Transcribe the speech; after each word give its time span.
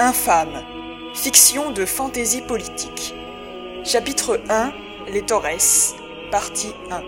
Infâme. 0.00 0.62
Fiction 1.12 1.72
de 1.72 1.84
fantaisie 1.84 2.42
politique. 2.42 3.16
Chapitre 3.82 4.40
1. 4.48 4.72
Les 5.08 5.22
Torres. 5.22 5.48
Partie 6.30 6.72
1. 6.92 7.02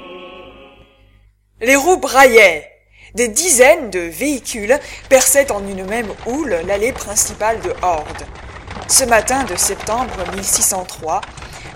Les 1.60 1.76
roues 1.76 1.98
braillaient. 1.98 2.68
Des 3.14 3.28
dizaines 3.28 3.90
de 3.90 4.00
véhicules 4.00 4.76
perçaient 5.08 5.52
en 5.52 5.64
une 5.68 5.84
même 5.84 6.12
houle 6.26 6.62
l'allée 6.66 6.92
principale 6.92 7.60
de 7.60 7.72
Horde. 7.82 8.26
Ce 8.88 9.04
matin 9.04 9.44
de 9.44 9.54
septembre 9.54 10.24
1603, 10.34 11.20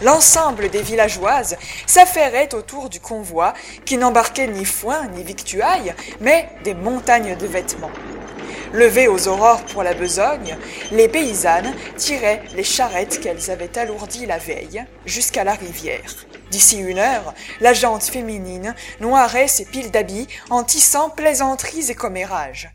l'ensemble 0.03 0.69
des 0.69 0.83
villageoises 0.83 1.57
s'affairait 1.87 2.53
autour 2.57 2.89
du 2.89 2.99
convoi 2.99 3.55
qui 3.85 3.99
n'embarquait 3.99 4.49
ni 4.49 4.65
foin 4.65 5.07
ni 5.15 5.23
victuailles, 5.23 5.95
mais 6.21 6.49
des 6.65 6.75
montagnes 6.75 7.37
de 7.37 7.47
vêtements. 7.47 7.93
Levées 8.75 9.07
aux 9.07 9.29
aurores 9.29 9.65
pour 9.67 9.85
la 9.85 9.95
besogne, 9.95 10.59
les 10.91 11.09
paysannes 11.09 11.73
tiraient 11.97 12.43
les 12.57 12.65
charrettes 12.65 13.21
qu'elles 13.21 13.53
avaient 13.53 13.79
alourdies 13.79 14.27
la 14.27 14.39
veille 14.39 14.85
jusqu'à 15.07 15.45
la 15.45 15.55
rivière. 15.55 16.27
D'ici 16.51 16.79
une 16.79 16.99
heure, 16.99 17.35
la 17.61 17.73
jante 17.73 18.03
féminine 18.03 18.75
noirait 18.99 19.47
ses 19.47 19.65
piles 19.65 19.93
d'habits 19.93 20.27
en 20.51 20.65
tissant 20.65 21.09
plaisanteries 21.09 21.89
et 21.89 21.95
commérages. 21.95 22.69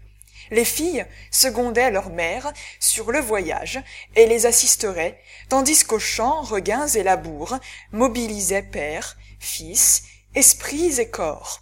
Les 0.52 0.63
filles 0.63 1.05
secondaient 1.31 1.91
leur 1.91 2.11
mère 2.11 2.53
sur 2.80 3.11
le 3.11 3.20
voyage 3.20 3.81
et 4.16 4.25
les 4.25 4.45
assisteraient, 4.45 5.20
tandis 5.50 5.84
qu'aux 5.84 6.00
champs, 6.00 6.44
regains 6.44 6.88
et 6.88 7.03
labours 7.03 7.58
mobilisaient 7.91 8.63
père, 8.63 9.17
fils, 9.38 10.03
esprits 10.34 11.02
et 11.02 11.09
corps. 11.09 11.59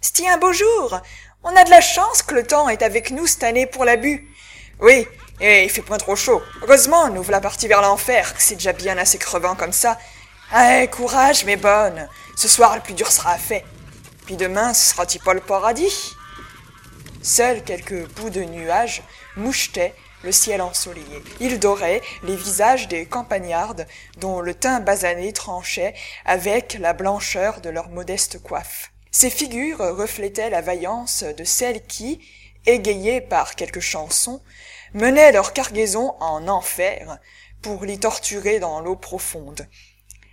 C'est 0.00 0.26
un 0.26 0.38
beau 0.38 0.52
jour. 0.52 1.00
On 1.48 1.54
a 1.54 1.62
de 1.62 1.70
la 1.70 1.80
chance 1.80 2.22
que 2.22 2.34
le 2.34 2.44
temps 2.44 2.68
est 2.68 2.82
avec 2.82 3.12
nous 3.12 3.28
cette 3.28 3.44
année 3.44 3.66
pour 3.66 3.84
l'abus. 3.84 4.28
Oui, 4.80 5.06
et 5.40 5.62
il 5.62 5.70
fait 5.70 5.80
point 5.80 5.96
trop 5.96 6.16
chaud. 6.16 6.42
Heureusement, 6.62 7.08
nous 7.08 7.22
voilà 7.22 7.40
partis 7.40 7.68
vers 7.68 7.82
l'enfer, 7.82 8.34
que 8.34 8.42
c'est 8.42 8.56
déjà 8.56 8.72
bien 8.72 8.98
assez 8.98 9.16
crevant 9.16 9.54
comme 9.54 9.72
ça. 9.72 9.96
Allez, 10.50 10.88
courage, 10.88 11.44
mes 11.44 11.54
bonnes. 11.54 12.08
Ce 12.36 12.48
soir, 12.48 12.74
le 12.74 12.82
plus 12.82 12.94
dur 12.94 13.12
sera 13.12 13.38
fait. 13.38 13.64
Puis 14.26 14.34
demain, 14.34 14.74
ce 14.74 14.88
sera-t-il 14.88 15.22
pas 15.22 15.34
le 15.34 15.40
paradis? 15.40 16.16
Seuls 17.22 17.62
quelques 17.62 18.08
bouts 18.14 18.30
de 18.30 18.42
nuages 18.42 19.04
mouchetaient 19.36 19.94
le 20.24 20.32
ciel 20.32 20.60
ensoleillé. 20.60 21.22
Ils 21.38 21.60
doraient 21.60 22.02
les 22.24 22.34
visages 22.34 22.88
des 22.88 23.06
campagnardes 23.06 23.86
dont 24.18 24.40
le 24.40 24.52
teint 24.52 24.80
basané 24.80 25.32
tranchait 25.32 25.94
avec 26.24 26.76
la 26.80 26.92
blancheur 26.92 27.60
de 27.60 27.70
leur 27.70 27.88
modeste 27.90 28.42
coiffe. 28.42 28.90
Ces 29.18 29.30
figures 29.30 29.78
reflétaient 29.78 30.50
la 30.50 30.60
vaillance 30.60 31.24
de 31.24 31.42
celles 31.42 31.82
qui, 31.86 32.20
égayées 32.66 33.22
par 33.22 33.54
quelques 33.54 33.80
chansons, 33.80 34.42
menaient 34.92 35.32
leur 35.32 35.54
cargaison 35.54 36.14
en 36.20 36.48
enfer 36.48 37.18
pour 37.62 37.86
l'y 37.86 37.98
torturer 37.98 38.58
dans 38.58 38.78
l'eau 38.80 38.94
profonde. 38.94 39.66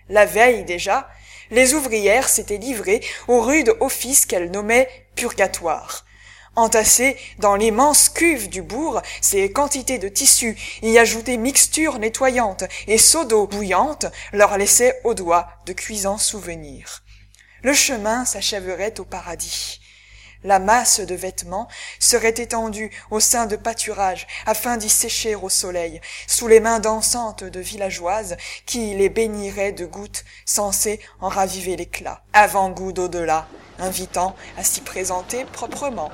La 0.09 0.25
veille 0.25 0.65
déjà, 0.65 1.07
les 1.49 1.75
ouvrières 1.75 2.27
s'étaient 2.27 2.57
livrées 2.57 2.99
au 3.29 3.39
rude 3.39 3.73
office 3.79 4.25
qu'elles 4.25 4.51
nommaient 4.51 4.89
purgatoire. 5.15 6.03
Entassées 6.57 7.15
dans 7.39 7.55
l'immense 7.55 8.09
cuve 8.09 8.49
du 8.49 8.61
bourg, 8.61 9.01
ces 9.21 9.49
quantités 9.49 9.97
de 9.97 10.09
tissus, 10.09 10.57
y 10.81 10.97
ajouter 10.97 11.37
mixtures 11.37 11.99
nettoyantes 11.99 12.65
et 12.87 12.97
seaux 12.97 13.23
d'eau 13.23 13.47
bouillante, 13.47 14.07
leur 14.33 14.57
laissaient 14.57 14.99
au 15.05 15.13
doigt 15.13 15.47
de 15.67 15.71
cuisants 15.71 16.17
souvenirs 16.17 17.02
le 17.63 17.73
chemin 17.73 18.25
s'achèverait 18.25 18.99
au 18.99 19.05
paradis. 19.05 19.79
La 20.43 20.59
masse 20.59 20.99
de 20.99 21.15
vêtements 21.15 21.69
serait 21.99 22.33
étendue 22.35 22.91
au 23.11 23.21
sein 23.21 23.45
de 23.45 23.55
pâturages 23.55 24.27
afin 24.45 24.75
d'y 24.75 24.89
sécher 24.89 25.35
au 25.35 25.47
soleil, 25.47 26.01
sous 26.27 26.49
les 26.49 26.59
mains 26.59 26.81
dansantes 26.81 27.45
de 27.45 27.61
villageoises 27.61 28.35
qui 28.65 28.93
les 28.93 29.07
béniraient 29.07 29.71
de 29.71 29.85
gouttes 29.85 30.25
censées 30.45 30.99
en 31.21 31.29
raviver 31.29 31.77
l'éclat. 31.77 32.21
Avant-goût 32.33 32.91
d'au-delà, 32.91 33.47
invitant 33.79 34.35
à 34.57 34.65
s'y 34.65 34.81
présenter 34.81 35.45
proprement. 35.45 36.11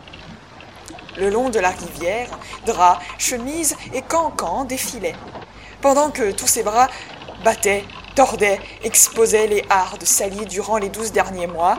Le 1.17 1.31
long 1.31 1.49
de 1.49 1.59
la 1.59 1.71
rivière, 1.71 2.29
draps, 2.67 3.03
chemises 3.17 3.75
et 3.95 4.03
cancans 4.03 4.63
défilaient, 4.63 5.15
pendant 5.81 6.11
que 6.11 6.31
tous 6.31 6.47
ces 6.47 6.61
bras 6.61 6.87
battaient 7.43 7.83
tordait, 8.19 8.59
exposait 8.83 9.47
les 9.47 9.63
hardes 9.69 10.03
salies 10.03 10.45
durant 10.45 10.77
les 10.77 10.89
douze 10.89 11.13
derniers 11.13 11.47
mois. 11.47 11.77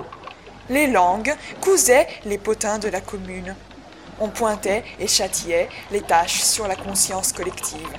Les 0.70 0.86
langues 0.86 1.34
cousaient 1.60 2.06
les 2.24 2.38
potins 2.38 2.78
de 2.78 2.88
la 2.88 3.02
commune. 3.02 3.54
On 4.20 4.28
pointait 4.30 4.82
et 4.98 5.06
châtiait 5.06 5.68
les 5.90 6.00
tâches 6.00 6.40
sur 6.40 6.66
la 6.66 6.76
conscience 6.76 7.34
collective. 7.34 7.92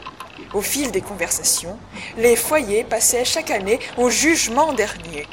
Au 0.55 0.61
fil 0.61 0.89
des 0.89 1.01
conversations, 1.01 1.77
les 2.17 2.35
foyers 2.35 2.83
passaient 2.83 3.25
chaque 3.25 3.51
année 3.51 3.79
au 3.95 4.09
jugement 4.09 4.73
dernier. 4.73 5.27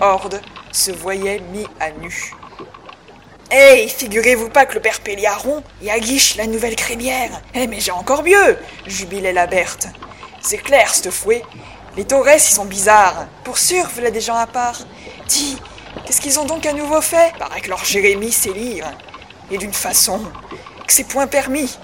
Horde 0.00 0.40
se 0.70 0.92
voyait 0.92 1.40
mis 1.50 1.66
à 1.80 1.90
nu. 1.90 2.32
Hey, 3.50 3.88
figurez-vous 3.88 4.50
pas 4.50 4.66
que 4.66 4.74
le 4.74 4.80
père 4.80 5.00
Péliaron 5.00 5.64
y 5.82 5.90
aguiche 5.90 6.36
la 6.36 6.46
nouvelle 6.46 6.76
crémière 6.76 7.42
Eh, 7.54 7.66
mais 7.66 7.80
j'ai 7.80 7.90
encore 7.90 8.22
mieux 8.22 8.56
jubilait 8.86 9.32
la 9.32 9.48
Berthe. 9.48 9.88
C'est 10.40 10.58
clair, 10.58 10.94
ce 10.94 11.10
fouet. 11.10 11.42
Les 11.96 12.04
Torres, 12.04 12.28
ils 12.34 12.40
sont 12.40 12.66
bizarres. 12.66 13.26
Pour 13.42 13.56
sûr, 13.56 13.88
voilà 13.94 14.10
des 14.10 14.20
gens 14.20 14.36
à 14.36 14.46
part. 14.46 14.80
Dis, 15.28 15.56
qu'est-ce 16.04 16.20
qu'ils 16.20 16.38
ont 16.38 16.44
donc 16.44 16.66
à 16.66 16.74
nouveau 16.74 17.00
fait? 17.00 17.32
Paraît 17.38 17.62
que 17.62 17.70
leur 17.70 17.84
Jérémie 17.86 18.32
sait 18.32 18.52
lire. 18.52 18.84
Et 19.50 19.56
d'une 19.56 19.72
façon 19.72 20.20
que 20.86 20.92
c'est 20.92 21.04
point 21.04 21.26
permis. 21.26 21.78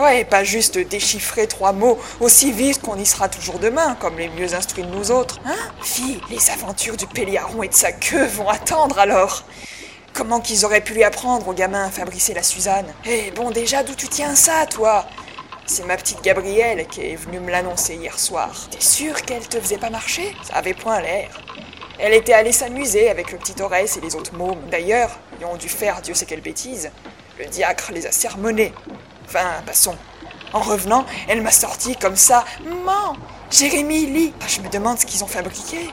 Ouais, 0.00 0.24
pas 0.24 0.42
juste 0.42 0.78
déchiffrer 0.78 1.46
trois 1.46 1.72
mots 1.72 1.98
aussi 2.18 2.50
vite 2.50 2.80
qu'on 2.80 2.96
y 2.96 3.06
sera 3.06 3.28
toujours 3.28 3.60
demain, 3.60 3.94
comme 4.00 4.18
les 4.18 4.30
mieux 4.30 4.52
instruits 4.54 4.82
de 4.82 4.88
nous 4.88 5.12
autres. 5.12 5.38
Hein? 5.46 5.54
Fille, 5.80 6.20
les 6.28 6.50
aventures 6.50 6.96
du 6.96 7.06
Péliaron 7.06 7.62
et 7.62 7.68
de 7.68 7.74
sa 7.74 7.92
queue 7.92 8.26
vont 8.26 8.48
attendre 8.48 8.98
alors. 8.98 9.44
Comment 10.12 10.40
qu'ils 10.40 10.64
auraient 10.64 10.80
pu 10.80 10.92
lui 10.92 11.04
apprendre 11.04 11.46
au 11.46 11.52
gamin 11.52 11.84
à 11.84 11.90
fabricer 11.90 12.34
la 12.34 12.42
Suzanne? 12.42 12.92
Eh 13.04 13.30
bon, 13.30 13.50
déjà, 13.50 13.84
d'où 13.84 13.94
tu 13.94 14.08
tiens 14.08 14.34
ça, 14.34 14.66
toi? 14.66 15.06
C'est 15.66 15.84
ma 15.86 15.96
petite 15.96 16.22
Gabrielle 16.22 16.86
qui 16.86 17.00
est 17.02 17.16
venue 17.16 17.40
me 17.40 17.50
l'annoncer 17.50 17.94
hier 17.94 18.18
soir. 18.18 18.50
T'es 18.70 18.80
sûr 18.80 19.22
qu'elle 19.22 19.46
te 19.46 19.60
faisait 19.60 19.78
pas 19.78 19.90
marcher? 19.90 20.34
Ça 20.42 20.54
avait 20.54 20.74
point 20.74 21.00
l'air. 21.00 21.30
Elle 21.98 22.14
était 22.14 22.32
allée 22.32 22.52
s'amuser 22.52 23.10
avec 23.10 23.32
le 23.32 23.38
petit 23.38 23.60
Aurès 23.62 23.96
et 23.96 24.00
les 24.00 24.16
autres 24.16 24.34
mômes. 24.34 24.60
D'ailleurs, 24.70 25.10
ils 25.40 25.46
ont 25.46 25.56
dû 25.56 25.68
faire 25.68 26.02
Dieu 26.02 26.14
sait 26.14 26.26
quelle 26.26 26.40
bêtise. 26.40 26.90
Le 27.38 27.46
diacre 27.46 27.92
les 27.92 28.06
a 28.06 28.12
sermonnés. 28.12 28.72
Enfin, 29.24 29.62
passons. 29.64 29.96
En 30.52 30.60
revenant, 30.60 31.06
elle 31.28 31.42
m'a 31.42 31.50
sorti 31.50 31.96
comme 31.96 32.16
ça. 32.16 32.44
Maman 32.64 33.16
Jérémie 33.50 34.06
lit 34.06 34.34
Je 34.48 34.60
me 34.60 34.68
demande 34.68 34.98
ce 34.98 35.06
qu'ils 35.06 35.22
ont 35.22 35.28
fabriqué. 35.28 35.90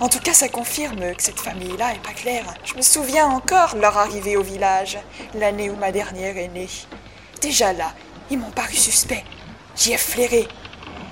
En 0.00 0.08
tout 0.08 0.20
cas, 0.20 0.32
ça 0.32 0.48
confirme 0.48 1.14
que 1.14 1.22
cette 1.22 1.40
famille-là 1.40 1.94
est 1.94 2.02
pas 2.02 2.12
claire. 2.12 2.54
Je 2.64 2.74
me 2.74 2.82
souviens 2.82 3.26
encore 3.26 3.74
de 3.74 3.80
leur 3.80 3.96
arrivée 3.96 4.36
au 4.36 4.42
village, 4.42 4.98
l'année 5.34 5.70
où 5.70 5.76
ma 5.76 5.92
dernière 5.92 6.36
est 6.36 6.48
née. 6.48 6.68
Déjà 7.40 7.72
là, 7.72 7.92
ils 8.30 8.38
m'ont 8.38 8.50
paru 8.50 8.74
suspects. 8.74 9.24
J'y 9.76 9.92
ai 9.92 9.98
flairé. 9.98 10.48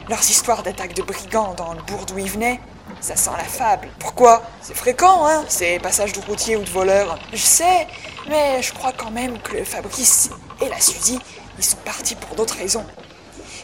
Leurs 0.09 0.29
histoires 0.29 0.63
d'attaques 0.63 0.95
de 0.95 1.03
brigands 1.03 1.55
dans 1.55 1.75
le 1.75 1.83
bourg 1.83 2.07
d'où 2.07 2.19
ils 2.19 2.31
venaient, 2.31 2.61
ça 3.01 3.17
sent 3.17 3.31
la 3.37 3.45
fable. 3.45 3.89
Pourquoi? 3.99 4.43
C'est 4.61 4.77
fréquent, 4.77 5.27
hein, 5.27 5.45
ces 5.49 5.79
passages 5.79 6.13
de 6.13 6.21
routiers 6.21 6.57
ou 6.57 6.63
de 6.63 6.71
voleurs. 6.71 7.19
Je 7.33 7.39
sais, 7.39 7.87
mais 8.29 8.63
je 8.63 8.73
crois 8.73 8.93
quand 8.93 9.11
même 9.11 9.39
que 9.41 9.63
Fabrice 9.65 10.31
et 10.61 10.69
la 10.69 10.81
Suzy, 10.81 11.19
ils 11.59 11.65
sont 11.65 11.77
partis 11.85 12.15
pour 12.15 12.35
d'autres 12.37 12.57
raisons. 12.57 12.85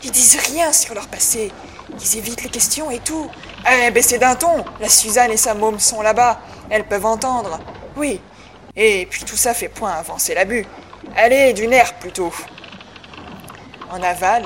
Ils 0.05 0.13
disent 0.13 0.39
rien 0.53 0.73
sur 0.73 0.95
leur 0.95 1.09
passé. 1.09 1.51
Ils 2.01 2.19
évitent 2.19 2.45
les 2.45 2.51
questions 2.51 2.91
et 2.91 3.01
tout. 3.01 3.29
Eh, 3.69 3.91
baissez 3.91 4.19
d'un 4.19 4.37
ton 4.37 4.65
La 4.81 4.89
Suzanne 4.89 5.33
et 5.33 5.37
sa 5.37 5.55
môme 5.55 5.81
sont 5.81 6.03
là-bas. 6.03 6.41
Elles 6.71 6.87
peuvent 6.87 7.07
entendre. 7.07 7.59
Oui. 7.97 8.21
Et 8.77 9.07
puis 9.11 9.25
tout 9.25 9.37
ça 9.37 9.55
fait 9.55 9.69
point 9.69 9.93
avancer 9.93 10.35
l'abus. 10.35 10.67
Allez, 11.17 11.53
du 11.53 11.67
nerf 11.67 11.95
plutôt. 11.95 12.33
En 13.91 14.03
aval, 14.03 14.45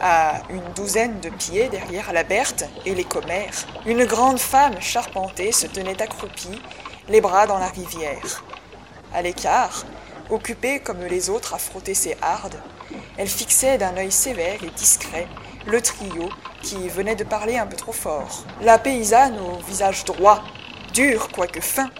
à 0.00 0.42
une 0.50 0.72
douzaine 0.74 1.18
de 1.20 1.28
pieds 1.28 1.68
derrière 1.68 2.12
la 2.12 2.22
Berthe 2.22 2.64
et 2.84 2.94
les 2.94 3.04
commères, 3.04 3.66
une 3.84 4.04
grande 4.04 4.38
femme 4.38 4.80
charpentée 4.80 5.50
se 5.50 5.66
tenait 5.66 6.00
accroupie, 6.00 6.60
les 7.08 7.20
bras 7.20 7.46
dans 7.46 7.58
la 7.58 7.68
rivière. 7.68 8.44
À 9.12 9.22
l'écart, 9.22 9.84
occupée 10.30 10.78
comme 10.80 11.02
les 11.04 11.30
autres 11.30 11.54
à 11.54 11.58
frotter 11.58 11.94
ses 11.94 12.16
hardes, 12.22 12.60
elle 13.16 13.28
fixait 13.28 13.78
d'un 13.78 13.96
œil 13.96 14.12
sévère 14.12 14.62
et 14.62 14.70
discret 14.70 15.26
le 15.66 15.80
trio 15.80 16.28
qui 16.62 16.88
venait 16.88 17.16
de 17.16 17.24
parler 17.24 17.56
un 17.58 17.66
peu 17.66 17.76
trop 17.76 17.92
fort. 17.92 18.44
La 18.62 18.78
paysanne 18.78 19.38
au 19.38 19.56
visage 19.66 20.04
droit, 20.04 20.42
dur 20.92 21.28
quoique 21.28 21.60
fin, 21.60 21.90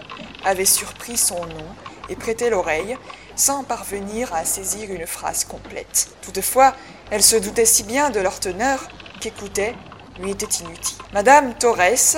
avait 0.45 0.65
surpris 0.65 1.17
son 1.17 1.39
nom 1.39 1.65
et 2.09 2.15
prêtait 2.15 2.49
l'oreille 2.49 2.97
sans 3.37 3.63
parvenir 3.63 4.33
à 4.33 4.43
saisir 4.43 4.91
une 4.91 5.07
phrase 5.07 5.45
complète. 5.45 6.09
Toutefois, 6.21 6.75
elle 7.11 7.23
se 7.23 7.35
doutait 7.35 7.65
si 7.65 7.83
bien 7.83 8.09
de 8.09 8.19
leur 8.19 8.39
teneur 8.39 8.89
qu'écouter 9.21 9.73
lui 10.19 10.31
était 10.31 10.63
inutile. 10.63 10.97
Madame 11.13 11.53
Torres 11.53 12.17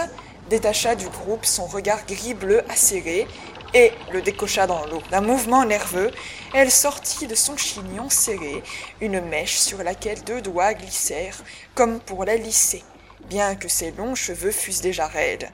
détacha 0.49 0.95
du 0.95 1.07
groupe 1.09 1.45
son 1.45 1.65
regard 1.65 2.05
gris-bleu 2.07 2.63
acéré 2.69 3.27
et 3.73 3.91
le 4.11 4.21
décocha 4.21 4.65
dans 4.65 4.85
l'eau. 4.87 5.01
D'un 5.11 5.21
mouvement 5.21 5.65
nerveux, 5.65 6.11
elle 6.53 6.71
sortit 6.71 7.27
de 7.27 7.35
son 7.35 7.57
chignon 7.57 8.09
serré 8.09 8.63
une 9.01 9.21
mèche 9.21 9.57
sur 9.57 9.83
laquelle 9.83 10.23
deux 10.23 10.41
doigts 10.41 10.73
glissèrent, 10.73 11.43
comme 11.75 11.99
pour 11.99 12.25
la 12.25 12.35
lisser, 12.35 12.83
bien 13.29 13.55
que 13.55 13.67
ses 13.67 13.91
longs 13.91 14.15
cheveux 14.15 14.51
fussent 14.51 14.81
déjà 14.81 15.05
raides. 15.05 15.49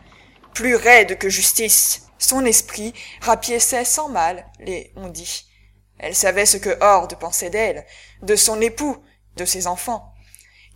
Plus 0.54 0.76
raides 0.76 1.18
que 1.18 1.28
justice. 1.28 2.04
Son 2.18 2.46
esprit 2.46 2.94
rapiéçait 3.20 3.84
sans 3.84 4.08
mal 4.08 4.46
les 4.60 4.92
on 4.96 5.10
dit. 5.10 5.46
Elle 5.98 6.16
savait 6.16 6.46
ce 6.46 6.58
que 6.58 6.78
Horde 6.82 7.16
pensait 7.16 7.50
d'elle, 7.50 7.86
de 8.22 8.36
son 8.36 8.60
époux, 8.62 8.98
de 9.38 9.46
ses 9.46 9.68
enfants, 9.68 10.14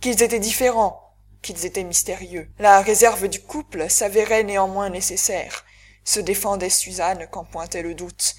qu'ils 0.00 0.22
étaient 0.22 0.38
différents, 0.38 1.14
qu'ils 1.42 1.66
étaient 1.66 1.84
mystérieux. 1.84 2.50
La 2.58 2.80
réserve 2.80 3.28
du 3.28 3.40
couple 3.40 3.88
s'avérait 3.88 4.44
néanmoins 4.44 4.90
nécessaire, 4.90 5.64
se 6.04 6.20
défendait 6.20 6.70
Suzanne 6.70 7.28
quand 7.30 7.44
pointait 7.44 7.82
le 7.82 7.94
doute, 7.94 8.34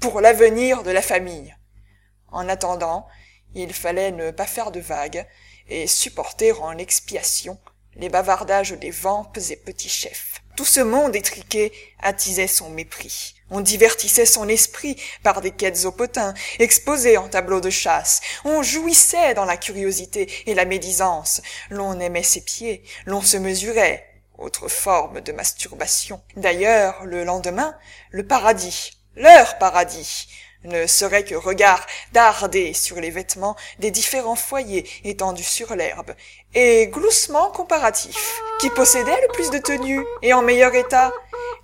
pour 0.00 0.20
l'avenir 0.20 0.82
de 0.82 0.90
la 0.90 1.02
famille. 1.02 1.56
En 2.30 2.48
attendant, 2.48 3.06
il 3.54 3.72
fallait 3.72 4.12
ne 4.12 4.30
pas 4.30 4.46
faire 4.46 4.70
de 4.70 4.80
vagues 4.80 5.26
et 5.68 5.86
supporter 5.86 6.52
en 6.52 6.76
expiation 6.78 7.58
les 7.96 8.08
bavardages 8.08 8.72
des 8.72 8.90
vampes 8.90 9.38
et 9.50 9.56
petits 9.56 9.88
chefs. 9.88 10.42
Tout 10.58 10.64
ce 10.64 10.80
monde 10.80 11.14
étriqué 11.14 11.72
attisait 12.02 12.48
son 12.48 12.70
mépris. 12.70 13.36
On 13.48 13.60
divertissait 13.60 14.26
son 14.26 14.48
esprit 14.48 15.00
par 15.22 15.40
des 15.40 15.52
quêtes 15.52 15.84
au 15.84 15.92
potin, 15.92 16.34
exposées 16.58 17.16
en 17.16 17.28
tableaux 17.28 17.60
de 17.60 17.70
chasse. 17.70 18.20
On 18.44 18.64
jouissait 18.64 19.34
dans 19.34 19.44
la 19.44 19.56
curiosité 19.56 20.28
et 20.46 20.54
la 20.54 20.64
médisance. 20.64 21.42
L'on 21.70 22.00
aimait 22.00 22.24
ses 22.24 22.40
pieds, 22.40 22.82
l'on 23.06 23.20
se 23.20 23.36
mesurait. 23.36 24.04
Autre 24.36 24.66
forme 24.66 25.20
de 25.20 25.30
masturbation. 25.30 26.20
D'ailleurs, 26.34 27.04
le 27.04 27.22
lendemain, 27.22 27.78
le 28.10 28.26
paradis, 28.26 28.98
leur 29.14 29.58
paradis, 29.58 30.26
ne 30.64 30.86
serait 30.86 31.24
que 31.24 31.34
regard 31.34 31.86
dardé 32.12 32.72
sur 32.72 33.00
les 33.00 33.10
vêtements 33.10 33.56
des 33.78 33.90
différents 33.90 34.36
foyers 34.36 34.88
étendus 35.04 35.44
sur 35.44 35.74
l'herbe, 35.74 36.14
et 36.54 36.88
gloussement 36.88 37.50
comparatif. 37.50 38.40
Qui 38.60 38.70
possédait 38.70 39.20
le 39.22 39.32
plus 39.32 39.50
de 39.50 39.58
tenues 39.58 40.04
et 40.22 40.32
en 40.32 40.42
meilleur 40.42 40.74
état. 40.74 41.12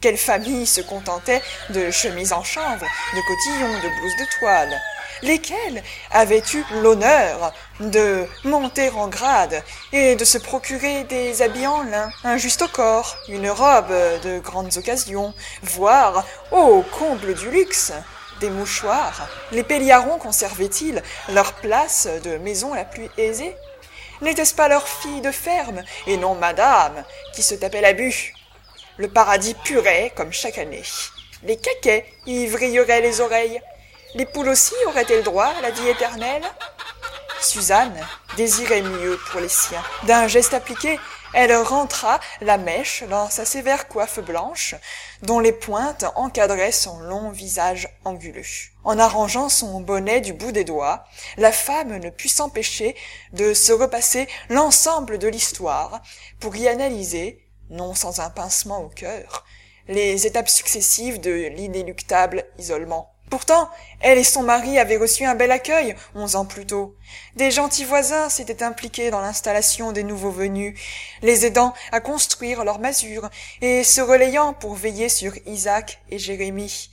Quelle 0.01 0.17
famille 0.17 0.67
se 0.67 0.81
contentait 0.81 1.43
de 1.71 1.91
chemises 1.91 2.33
en 2.33 2.45
chanvre, 2.45 2.87
de 3.15 3.21
cotillons, 3.21 3.75
de 3.83 4.01
blouses 4.01 4.17
de 4.21 4.39
toile. 4.39 4.81
Lesquels 5.23 5.83
avaient 6.11 6.43
eu 6.53 6.65
l'honneur 6.83 7.53
de 7.81 8.27
monter 8.45 8.91
en 8.91 9.09
grade 9.09 9.63
et 9.93 10.17
de 10.17 10.25
se 10.25 10.39
procurer 10.39 11.05
des 11.05 11.41
habits 11.41 11.67
en 11.67 11.83
lin, 11.83 12.11
un 12.25 12.37
juste 12.37 12.67
corps, 12.73 13.17
une 13.29 13.49
robe 13.49 13.93
de 14.23 14.39
grandes 14.39 14.77
occasions, 14.77 15.33
voire, 15.63 16.27
au 16.53 16.83
comble 16.99 17.35
du 17.35 17.51
luxe, 17.51 17.93
des 18.41 18.51
mouchoirs. 18.51 19.29
Les 19.53 19.63
Péliarons 19.63 20.19
conservaient-ils 20.19 21.03
leur 21.31 21.53
place 21.55 22.09
de 22.25 22.37
maison 22.39 22.75
la 22.75 22.85
plus 22.85 23.09
aisée? 23.17 23.57
N'était-ce 24.21 24.55
pas 24.55 24.69
leur 24.69 24.87
fille 24.87 25.21
de 25.21 25.31
ferme, 25.31 25.83
et 26.07 26.17
non 26.17 26.35
madame, 26.35 27.05
qui 27.35 27.43
se 27.43 27.55
tapait 27.55 27.81
la 27.81 27.93
bu 27.93 28.35
Le 28.97 29.09
paradis 29.09 29.55
purait, 29.55 30.13
comme 30.15 30.33
chaque 30.33 30.59
année. 30.59 30.85
Les 31.43 31.57
caquets 31.57 32.07
y 32.27 32.47
vrilleraient 32.47 33.01
les 33.01 33.21
oreilles. 33.21 33.61
Les 34.15 34.27
poules 34.27 34.49
aussi 34.49 34.75
auraient-elles 34.87 35.25
droit 35.25 35.53
à 35.59 35.61
la 35.61 35.71
vie 35.71 35.89
éternelle? 35.89 36.45
Suzanne 37.41 38.01
désirait 38.37 38.83
mieux 38.83 39.19
pour 39.31 39.41
les 39.41 39.49
siens. 39.49 39.83
D'un 40.05 40.29
geste 40.29 40.55
appliqué, 40.55 40.99
elle 41.35 41.55
rentra 41.57 42.21
la 42.41 42.59
mèche 42.59 43.03
dans 43.05 43.29
sa 43.29 43.45
sévère 43.45 43.89
coiffe 43.89 44.21
blanche, 44.21 44.77
dont 45.23 45.41
les 45.41 45.53
pointes 45.53 46.05
encadraient 46.15 46.73
son 46.73 47.01
long 47.01 47.31
visage 47.31 47.89
anguleux. 48.05 48.45
En 48.85 48.99
arrangeant 48.99 49.49
son 49.49 49.81
bonnet 49.81 50.21
du 50.21 50.33
bout 50.33 50.53
des 50.53 50.65
doigts, 50.65 51.05
la 51.37 51.51
femme 51.51 51.97
ne 51.97 52.11
put 52.11 52.29
s'empêcher 52.29 52.95
de 53.33 53.53
se 53.53 53.73
repasser 53.73 54.29
l'ensemble 54.49 55.19
de 55.19 55.29
l'histoire 55.29 56.01
pour 56.39 56.55
y 56.57 56.69
analyser, 56.69 57.45
non 57.69 57.95
sans 57.95 58.21
un 58.21 58.31
pincement 58.31 58.83
au 58.83 58.89
cœur, 58.89 59.45
les 59.89 60.27
étapes 60.27 60.49
successives 60.49 61.21
de 61.21 61.49
l'inéluctable 61.49 62.45
isolement. 62.59 63.14
Pourtant, 63.35 63.69
elle 63.99 64.19
et 64.19 64.23
son 64.23 64.45
mari 64.45 64.79
avaient 64.79 64.97
reçu 64.97 65.25
un 65.25 65.35
bel 65.35 65.51
accueil 65.51 65.97
onze 66.15 66.37
ans 66.37 66.45
plus 66.45 66.67
tôt. 66.67 66.95
Des 67.35 67.51
gentils 67.51 67.85
voisins 67.85 68.29
s'étaient 68.29 68.63
impliqués 68.63 69.11
dans 69.11 69.21
l'installation 69.21 69.91
des 69.91 70.05
nouveaux 70.05 70.31
venus, 70.31 70.79
les 71.21 71.45
aidant 71.45 71.75
à 71.91 71.99
construire 71.99 72.63
leur 72.63 72.79
masure 72.79 73.29
et 73.61 73.83
se 73.83 74.01
relayant 74.01 74.53
pour 74.53 74.77
veiller 74.77 75.09
sur 75.09 75.33
Isaac 75.47 76.01
et 76.11 76.19
Jérémie. 76.21 76.91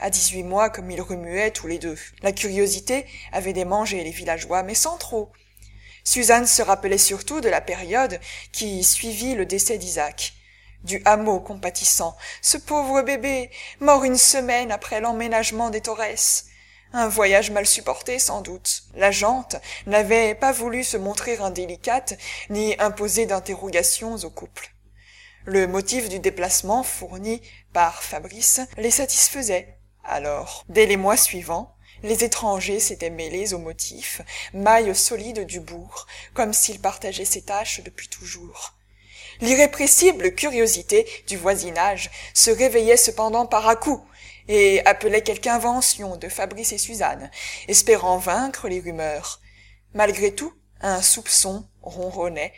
À 0.00 0.10
dix-huit 0.10 0.42
mois, 0.42 0.68
comme 0.68 0.90
ils 0.90 1.00
remuaient 1.00 1.52
tous 1.52 1.68
les 1.68 1.78
deux. 1.78 1.96
La 2.22 2.32
curiosité 2.32 3.06
avait 3.30 3.52
démangé 3.52 4.02
les 4.02 4.10
villageois, 4.10 4.64
mais 4.64 4.74
sans 4.74 4.96
trop. 4.98 5.30
Suzanne 6.02 6.48
se 6.48 6.62
rappelait 6.62 6.98
surtout 6.98 7.40
de 7.40 7.48
la 7.48 7.60
période 7.60 8.18
qui 8.50 8.82
suivit 8.82 9.36
le 9.36 9.46
décès 9.46 9.78
d'Isaac 9.78 10.32
du 10.84 11.02
hameau 11.04 11.40
compatissant. 11.40 12.16
Ce 12.40 12.56
pauvre 12.56 13.02
bébé, 13.02 13.50
mort 13.80 14.04
une 14.04 14.18
semaine 14.18 14.70
après 14.70 15.00
l'emménagement 15.00 15.70
des 15.70 15.80
Torres. 15.80 16.04
Un 16.92 17.08
voyage 17.08 17.50
mal 17.50 17.66
supporté, 17.66 18.20
sans 18.20 18.40
doute. 18.40 18.84
La 18.94 19.10
jante 19.10 19.56
n'avait 19.86 20.36
pas 20.36 20.52
voulu 20.52 20.84
se 20.84 20.96
montrer 20.96 21.38
indélicate, 21.38 22.14
ni 22.50 22.76
imposer 22.78 23.26
d'interrogations 23.26 24.14
au 24.14 24.30
couple. 24.30 24.70
Le 25.44 25.66
motif 25.66 26.08
du 26.08 26.20
déplacement 26.20 26.84
fourni 26.84 27.42
par 27.72 28.02
Fabrice 28.02 28.60
les 28.78 28.92
satisfaisait. 28.92 29.76
Alors, 30.04 30.64
dès 30.68 30.86
les 30.86 30.96
mois 30.96 31.16
suivants, 31.16 31.74
les 32.02 32.22
étrangers 32.22 32.80
s'étaient 32.80 33.10
mêlés 33.10 33.54
au 33.54 33.58
motif, 33.58 34.20
maille 34.52 34.94
solide 34.94 35.46
du 35.46 35.60
bourg, 35.60 36.06
comme 36.32 36.52
s'ils 36.52 36.80
partageaient 36.80 37.24
ses 37.24 37.42
tâches 37.42 37.82
depuis 37.82 38.08
toujours. 38.08 38.74
L'irrépressible 39.40 40.34
curiosité 40.34 41.06
du 41.26 41.36
voisinage 41.36 42.10
se 42.34 42.50
réveillait 42.50 42.96
cependant 42.96 43.46
par 43.46 43.68
à-coups 43.68 44.02
et 44.48 44.84
appelait 44.84 45.22
quelque 45.22 45.48
invention 45.48 46.16
de 46.16 46.28
Fabrice 46.28 46.72
et 46.72 46.78
Suzanne, 46.78 47.30
espérant 47.68 48.18
vaincre 48.18 48.68
les 48.68 48.80
rumeurs. 48.80 49.40
Malgré 49.94 50.32
tout, 50.32 50.52
un 50.80 51.00
soupçon 51.00 51.66
ronronnait 51.82 52.52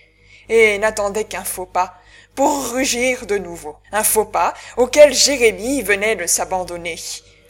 et 0.49 0.79
n'attendait 0.79 1.25
qu'un 1.25 1.45
faux 1.45 1.67
pas 1.67 1.99
pour 2.35 2.73
rugir 2.73 3.27
de 3.27 3.39
nouveau. 3.39 3.77
Un 3.93 4.05
faux 4.05 4.25
pas 4.25 4.55
auquel 4.77 5.15
Jérémie 5.15 5.83
venait 5.83 6.17
de 6.17 6.27
s'abandonner. 6.27 6.99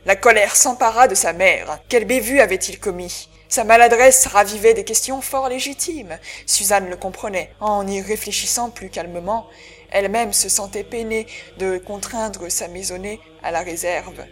La 0.04 0.16
colère 0.16 0.54
s'empara 0.54 1.08
de 1.08 1.14
sa 1.14 1.32
mère. 1.32 1.80
Quel 1.88 2.04
bévue 2.04 2.40
avait-il 2.40 2.78
commis? 2.78 3.28
Sa 3.48 3.64
maladresse 3.64 4.26
ravivait 4.26 4.74
des 4.74 4.84
questions 4.84 5.20
fort 5.20 5.48
légitimes. 5.48 6.18
Suzanne 6.46 6.90
le 6.90 6.96
comprenait. 6.96 7.52
En 7.60 7.86
y 7.86 8.00
réfléchissant 8.00 8.70
plus 8.70 8.90
calmement, 8.90 9.46
elle-même 9.90 10.32
se 10.32 10.48
sentait 10.48 10.84
peinée 10.84 11.26
de 11.58 11.78
contraindre 11.78 12.50
sa 12.50 12.68
maisonnée 12.68 13.20
à 13.42 13.50
la 13.50 13.60
réserve. 13.60 14.24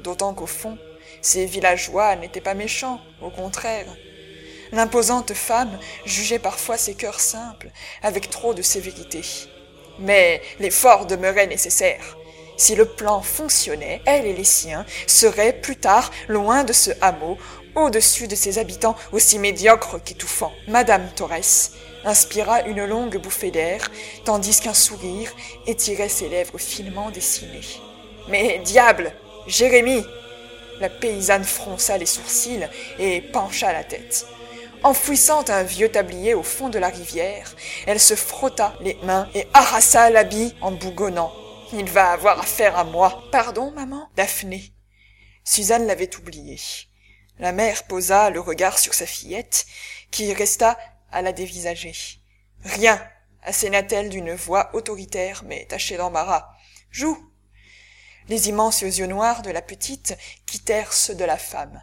D'autant 0.00 0.34
qu'au 0.34 0.46
fond, 0.46 0.78
ces 1.20 1.44
villageois 1.44 2.16
n'étaient 2.16 2.40
pas 2.40 2.54
méchants, 2.54 3.00
au 3.20 3.30
contraire. 3.30 3.86
L'imposante 4.72 5.34
femme 5.34 5.78
jugeait 6.06 6.38
parfois 6.38 6.78
ses 6.78 6.94
cœurs 6.94 7.20
simples 7.20 7.70
avec 8.02 8.30
trop 8.30 8.54
de 8.54 8.62
sévérité. 8.62 9.20
Mais 9.98 10.40
l'effort 10.58 11.04
demeurait 11.04 11.46
nécessaire. 11.46 12.16
Si 12.56 12.74
le 12.74 12.86
plan 12.86 13.22
fonctionnait, 13.22 14.00
elle 14.06 14.26
et 14.26 14.32
les 14.32 14.44
siens 14.44 14.86
seraient 15.06 15.52
plus 15.52 15.76
tard 15.76 16.10
loin 16.28 16.64
de 16.64 16.72
ce 16.72 16.90
hameau 17.00 17.36
au-dessus 17.74 18.28
de 18.28 18.34
ses 18.34 18.58
habitants 18.58 18.96
aussi 19.12 19.38
médiocres 19.38 20.02
qu'étouffants. 20.02 20.52
Madame 20.68 21.08
Torres 21.14 21.70
inspira 22.04 22.62
une 22.62 22.84
longue 22.84 23.18
bouffée 23.18 23.50
d'air, 23.50 23.90
tandis 24.24 24.60
qu'un 24.60 24.74
sourire 24.74 25.32
étirait 25.66 26.08
ses 26.08 26.28
lèvres 26.28 26.58
finement 26.58 27.10
dessinées. 27.10 27.60
Mais 28.28 28.60
diable 28.64 29.12
Jérémie 29.46 30.04
La 30.80 30.88
paysanne 30.88 31.44
fronça 31.44 31.98
les 31.98 32.06
sourcils 32.06 32.68
et 32.98 33.20
pencha 33.20 33.72
la 33.72 33.84
tête. 33.84 34.26
Enfouissant 34.84 35.44
un 35.48 35.62
vieux 35.62 35.90
tablier 35.90 36.34
au 36.34 36.42
fond 36.42 36.68
de 36.68 36.78
la 36.78 36.88
rivière, 36.88 37.54
elle 37.86 38.00
se 38.00 38.16
frotta 38.16 38.74
les 38.80 38.98
mains 39.04 39.28
et 39.34 39.46
arrasa 39.54 40.10
l'habit 40.10 40.54
en 40.60 40.72
bougonnant. 40.72 41.32
Il 41.72 41.88
va 41.88 42.10
avoir 42.10 42.40
affaire 42.40 42.76
à 42.76 42.84
moi. 42.84 43.22
Pardon, 43.30 43.70
maman? 43.70 44.08
Daphné. 44.16 44.72
Suzanne 45.44 45.86
l'avait 45.86 46.14
oublié. 46.16 46.58
La 47.42 47.50
mère 47.50 47.82
posa 47.88 48.30
le 48.30 48.38
regard 48.38 48.78
sur 48.78 48.94
sa 48.94 49.04
fillette, 49.04 49.66
qui 50.12 50.32
resta 50.32 50.78
à 51.10 51.22
la 51.22 51.32
dévisager. 51.32 51.92
Rien, 52.62 53.04
asséna-t-elle 53.42 54.10
d'une 54.10 54.32
voix 54.32 54.70
autoritaire 54.76 55.42
mais 55.44 55.64
tachée 55.64 55.96
d'embarras. 55.96 56.52
Joue. 56.92 57.18
Les 58.28 58.48
immenses 58.48 58.82
yeux 58.82 59.06
noirs 59.06 59.42
de 59.42 59.50
la 59.50 59.60
petite 59.60 60.16
quittèrent 60.46 60.92
ceux 60.92 61.16
de 61.16 61.24
la 61.24 61.36
femme. 61.36 61.82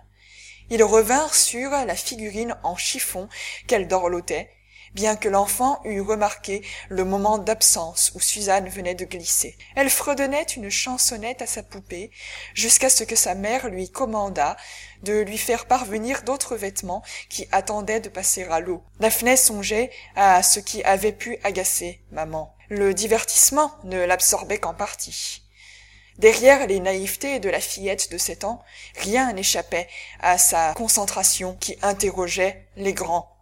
Ils 0.70 0.82
revinrent 0.82 1.36
sur 1.36 1.72
la 1.72 1.96
figurine 1.98 2.56
en 2.64 2.78
chiffon 2.78 3.28
qu'elle 3.68 3.90
dorlotait, 3.90 4.50
bien 4.94 5.16
que 5.16 5.30
l'enfant 5.30 5.82
eût 5.86 6.02
remarqué 6.02 6.64
le 6.90 7.04
moment 7.04 7.38
d'absence 7.38 8.12
où 8.16 8.20
Suzanne 8.20 8.70
venait 8.70 8.96
de 8.96 9.06
glisser. 9.06 9.58
Elle 9.76 9.90
fredonnait 9.90 10.44
une 10.44 10.70
chansonnette 10.70 11.42
à 11.42 11.48
sa 11.48 11.64
poupée, 11.64 12.12
jusqu'à 12.54 12.90
ce 12.90 13.04
que 13.04 13.16
sa 13.16 13.36
mère 13.36 13.70
lui 13.70 13.90
commandât 13.90 14.58
de 15.04 15.20
lui 15.20 15.38
faire 15.38 15.66
parvenir 15.66 16.24
d'autres 16.24 16.56
vêtements 16.56 17.04
qui 17.30 17.48
attendaient 17.52 18.00
de 18.00 18.10
passer 18.10 18.44
à 18.44 18.60
l'eau. 18.60 18.84
Daphné 19.00 19.38
songeait 19.38 19.92
à 20.16 20.44
ce 20.44 20.60
qui 20.60 20.84
avait 20.84 21.14
pu 21.14 21.38
agacer 21.44 22.02
maman. 22.12 22.56
Le 22.70 22.94
divertissement 22.94 23.72
ne 23.84 24.04
l'absorbait 24.04 24.60
qu'en 24.60 24.74
partie. 24.74 25.42
Derrière 26.20 26.68
les 26.68 26.82
naïvetés 26.82 27.40
de 27.40 27.50
la 27.50 27.62
fillette 27.62 28.12
de 28.12 28.18
sept 28.18 28.44
ans, 28.44 28.62
rien 28.98 29.32
n'échappait 29.32 29.88
à 30.20 30.38
sa 30.38 30.74
concentration 30.74 31.56
qui 31.62 31.78
interrogeait 31.82 32.66
les 32.76 32.94
grands. 32.94 33.39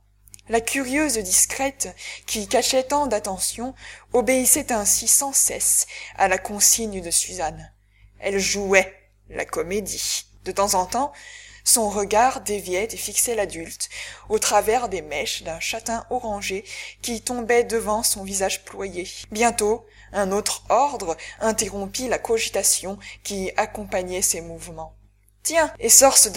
La 0.50 0.62
curieuse 0.62 1.18
discrète, 1.18 1.94
qui 2.25 2.48
cachait 2.48 2.84
tant 2.84 3.08
d'attention, 3.08 3.75
obéissait 4.13 4.72
ainsi 4.72 5.08
sans 5.08 5.34
cesse 5.34 5.88
à 6.18 6.27
la 6.27 6.38
consigne 6.38 7.01
de 7.01 7.12
Suzanne. 7.12 7.74
Elle 8.20 8.39
jouait 8.39 8.94
la 9.30 9.46
comédie. 9.46 10.25
De 10.46 10.54
temps 10.54 10.75
en 10.75 10.86
temps, 10.86 11.12
son 11.66 11.89
regard 11.89 12.39
déviait 12.39 12.88
et 12.89 12.98
fixait 12.98 13.36
l'adulte 13.36 13.89
au 14.30 14.39
travers 14.39 14.88
des 14.88 15.01
mèches 15.01 15.44
d'un 15.44 15.60
châtain 15.60 16.06
orangé 16.10 16.63
qui 17.01 17.22
tombait 17.22 17.66
devant 17.66 18.04
son 18.04 18.24
visage 18.24 18.63
ployé. 18.63 19.06
Bientôt, 19.32 19.86
un 20.13 20.32
autre 20.32 20.63
ordre 20.70 21.18
interrompit 21.42 22.08
la 22.08 22.20
cogitation 22.20 22.98
qui 23.24 23.51
accompagnait 23.58 24.22
ses 24.22 24.39
mouvements. 24.39 24.96
Tiens, 25.44 25.74
et 25.80 25.89
sors 25.89 26.18
ce. 26.18 26.30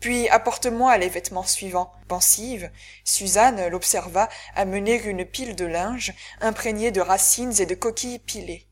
Puis 0.00 0.28
apporte-moi 0.28 0.96
les 0.98 1.08
vêtements 1.08 1.44
suivants. 1.44 1.92
Pensive, 2.06 2.70
Suzanne 3.04 3.68
l'observa 3.68 4.28
amener 4.54 5.02
une 5.02 5.24
pile 5.24 5.56
de 5.56 5.64
linge 5.64 6.14
imprégnée 6.40 6.90
de 6.90 7.00
racines 7.00 7.60
et 7.60 7.66
de 7.66 7.74
coquilles 7.74 8.20
pilées. 8.20 8.66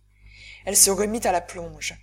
Elle 0.65 0.77
se 0.77 0.91
remit 0.91 1.27
à 1.27 1.33
la 1.33 1.41
plonge. 1.41 1.95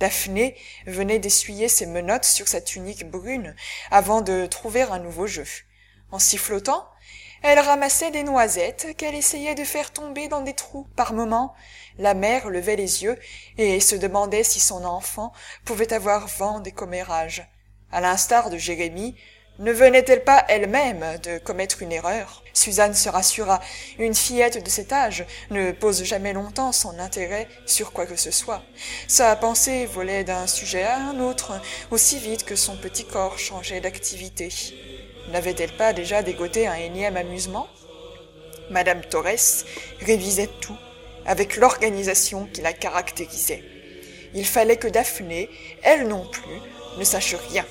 Daphné 0.00 0.56
venait 0.86 1.20
d'essuyer 1.20 1.68
ses 1.68 1.86
menottes 1.86 2.24
sur 2.24 2.48
sa 2.48 2.60
tunique 2.60 3.08
brune 3.08 3.54
avant 3.90 4.22
de 4.22 4.46
trouver 4.46 4.82
un 4.82 4.98
nouveau 4.98 5.26
jeu. 5.26 5.46
En 6.10 6.18
sifflotant, 6.18 6.88
elle 7.42 7.58
ramassait 7.60 8.10
des 8.10 8.24
noisettes 8.24 8.96
qu'elle 8.96 9.14
essayait 9.14 9.54
de 9.54 9.64
faire 9.64 9.92
tomber 9.92 10.28
dans 10.28 10.40
des 10.40 10.54
trous. 10.54 10.88
Par 10.96 11.12
moments, 11.12 11.54
la 11.98 12.14
mère 12.14 12.48
levait 12.48 12.76
les 12.76 13.04
yeux 13.04 13.18
et 13.58 13.78
se 13.80 13.94
demandait 13.94 14.44
si 14.44 14.58
son 14.60 14.84
enfant 14.84 15.32
pouvait 15.64 15.92
avoir 15.92 16.26
vent 16.26 16.58
des 16.58 16.72
commérages. 16.72 17.46
À 17.94 18.00
l'instar 18.00 18.50
de 18.50 18.58
Jérémie, 18.58 19.14
ne 19.60 19.70
venait-elle 19.70 20.24
pas 20.24 20.44
elle-même 20.48 21.16
de 21.22 21.38
commettre 21.38 21.80
une 21.80 21.92
erreur? 21.92 22.42
Suzanne 22.52 22.92
se 22.92 23.08
rassura. 23.08 23.60
Une 24.00 24.16
fillette 24.16 24.64
de 24.64 24.68
cet 24.68 24.92
âge 24.92 25.24
ne 25.50 25.70
pose 25.70 26.02
jamais 26.02 26.32
longtemps 26.32 26.72
son 26.72 26.98
intérêt 26.98 27.46
sur 27.66 27.92
quoi 27.92 28.06
que 28.06 28.16
ce 28.16 28.32
soit. 28.32 28.64
Sa 29.06 29.36
pensée 29.36 29.86
volait 29.86 30.24
d'un 30.24 30.48
sujet 30.48 30.82
à 30.82 30.96
un 30.96 31.20
autre, 31.20 31.52
aussi 31.92 32.18
vite 32.18 32.44
que 32.44 32.56
son 32.56 32.76
petit 32.76 33.04
corps 33.04 33.38
changeait 33.38 33.80
d'activité. 33.80 34.48
N'avait-elle 35.30 35.76
pas 35.76 35.92
déjà 35.92 36.24
dégoté 36.24 36.66
un 36.66 36.74
énième 36.74 37.16
amusement? 37.16 37.68
Madame 38.70 39.02
Torres 39.02 39.64
révisait 40.00 40.50
tout, 40.60 40.76
avec 41.26 41.54
l'organisation 41.54 42.48
qui 42.52 42.60
la 42.60 42.72
caractérisait. 42.72 43.62
Il 44.34 44.46
fallait 44.46 44.78
que 44.78 44.88
Daphné, 44.88 45.48
elle 45.84 46.08
non 46.08 46.26
plus, 46.28 46.60
ne 46.98 47.04
sache 47.04 47.36
rien. 47.50 47.64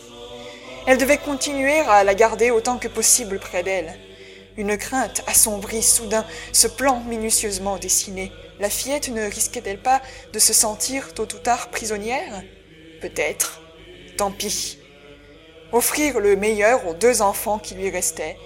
Elle 0.85 0.97
devait 0.97 1.17
continuer 1.17 1.79
à 1.79 2.03
la 2.03 2.13
garder 2.13 2.51
autant 2.51 2.77
que 2.77 2.89
possible 2.89 3.39
près 3.39 3.63
d'elle. 3.63 3.97
Une 4.57 4.77
crainte 4.77 5.23
assombrit 5.27 5.81
soudain 5.81 6.25
ce 6.51 6.67
plan 6.67 6.99
minutieusement 6.99 7.77
dessiné. 7.77 8.31
La 8.59 8.69
fillette 8.69 9.07
ne 9.09 9.23
risquait-elle 9.23 9.81
pas 9.81 10.01
de 10.33 10.39
se 10.39 10.53
sentir 10.53 11.13
tôt 11.13 11.23
ou 11.23 11.39
tard 11.39 11.69
prisonnière? 11.69 12.43
Peut-être. 13.01 13.61
Tant 14.17 14.31
pis. 14.31 14.77
Offrir 15.71 16.19
le 16.19 16.35
meilleur 16.35 16.85
aux 16.85 16.93
deux 16.93 17.21
enfants 17.21 17.59
qui 17.59 17.75
lui 17.75 17.89
restaient, 17.89 18.37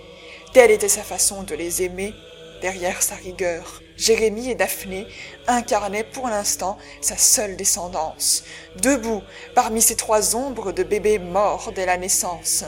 telle 0.54 0.72
était 0.72 0.88
sa 0.88 1.04
façon 1.04 1.44
de 1.44 1.56
les 1.56 1.84
aimer 1.84 2.14
derrière 2.62 3.02
sa 3.02 3.16
rigueur. 3.16 3.82
Jérémie 3.98 4.52
et 4.52 4.56
Daphné 4.56 5.08
incarnaient 5.48 6.04
pour 6.04 6.28
l'instant 6.28 6.78
sa 7.02 7.18
seule 7.18 7.56
descendance, 7.56 8.44
debout 8.76 9.24
parmi 9.56 9.82
ces 9.82 9.96
trois 9.96 10.36
ombres 10.36 10.72
de 10.72 10.84
bébés 10.84 11.20
morts 11.20 11.72
dès 11.74 11.86
la 11.86 11.98
naissance 11.98 12.64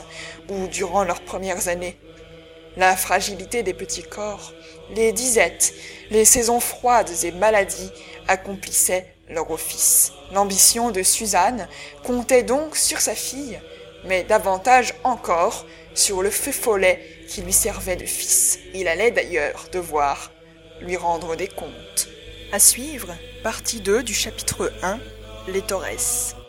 ou 0.48 0.66
durant 0.66 1.04
leurs 1.04 1.22
premières 1.22 1.68
années. 1.68 1.96
La 2.76 2.96
fragilité 2.96 3.62
des 3.62 3.74
petits 3.74 4.02
corps, 4.02 4.52
les 4.94 5.12
disettes, 5.12 5.72
les 6.10 6.24
saisons 6.24 6.60
froides 6.60 7.10
et 7.24 7.32
maladies 7.32 7.90
accomplissaient 8.28 9.14
leur 9.28 9.50
office. 9.50 10.12
L'ambition 10.32 10.90
de 10.90 11.02
Suzanne 11.02 11.68
comptait 12.04 12.42
donc 12.42 12.76
sur 12.76 13.00
sa 13.00 13.14
fille, 13.14 13.60
mais 14.04 14.24
davantage 14.24 14.94
encore 15.04 15.66
sur 15.94 16.22
le 16.22 16.30
feu 16.30 16.52
follet 16.52 17.00
qui 17.28 17.42
lui 17.42 17.52
servait 17.52 17.96
de 17.96 18.06
fils. 18.06 18.58
Il 18.74 18.88
allait 18.88 19.10
d'ailleurs 19.10 19.66
devoir 19.72 20.30
lui 20.82 20.96
rendre 20.96 21.36
des 21.36 21.48
comptes. 21.48 22.08
À 22.52 22.58
suivre, 22.58 23.14
partie 23.42 23.80
2 23.80 24.02
du 24.02 24.14
chapitre 24.14 24.72
1, 24.82 24.98
les 25.48 25.62
Torres. 25.62 26.39